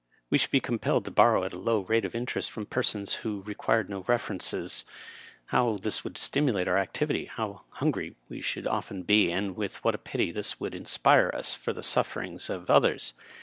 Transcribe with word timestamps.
We 0.31 0.39
should 0.39 0.49
be 0.49 0.59
compelled 0.59 1.05
to 1.05 1.11
borrow 1.11 1.43
at 1.43 1.53
a 1.53 1.59
low 1.59 1.81
rate 1.81 2.05
of 2.05 2.15
interest 2.15 2.49
from 2.49 2.65
persons 2.65 3.13
who 3.21 3.41
re 3.41 3.53
quired 3.53 3.87
no 3.87 4.01
references. 4.07 4.83
How 5.45 5.77
this 5.77 6.03
would 6.03 6.17
stimulate 6.17 6.67
our 6.67 6.79
activity 6.79 7.25
1 7.27 7.35
How 7.35 7.61
hungry 7.73 8.15
we 8.27 8.41
should 8.41 8.65
often 8.65 9.03
be, 9.03 9.29
and 9.31 9.55
with 9.55 9.77
what 9.83 10.03
pity 10.03 10.29
would 10.29 10.33
this 10.37 10.55
inspire 10.59 11.29
us 11.35 11.53
for 11.53 11.71
the 11.71 11.83
sufferings 11.83 12.49
of 12.49 12.67
others 12.71 13.13